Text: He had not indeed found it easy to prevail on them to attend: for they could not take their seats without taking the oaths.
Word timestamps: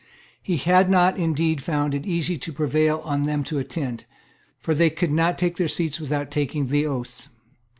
He 0.41 0.57
had 0.57 0.89
not 0.89 1.15
indeed 1.17 1.61
found 1.61 1.93
it 1.93 2.07
easy 2.07 2.35
to 2.35 2.51
prevail 2.51 3.01
on 3.05 3.21
them 3.21 3.43
to 3.43 3.59
attend: 3.59 4.05
for 4.57 4.73
they 4.73 4.89
could 4.89 5.11
not 5.11 5.37
take 5.37 5.57
their 5.57 5.67
seats 5.67 5.99
without 5.99 6.31
taking 6.31 6.65
the 6.69 6.87
oaths. 6.87 7.29